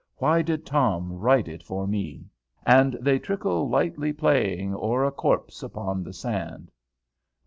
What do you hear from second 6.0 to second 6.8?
the sand."